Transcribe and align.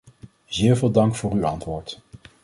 Zeer 0.45 0.77
veel 0.77 0.91
dank 0.91 1.15
voor 1.15 1.31
uw 1.31 1.45
antwoord. 1.45 2.01